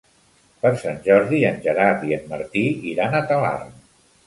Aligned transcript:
Per 0.61 0.71
Sant 0.83 0.97
Jordi 1.07 1.41
en 1.51 1.61
Gerard 1.67 2.07
i 2.09 2.17
en 2.19 2.27
Martí 2.33 2.65
iran 2.95 3.21
a 3.21 3.25
Talarn. 3.35 3.73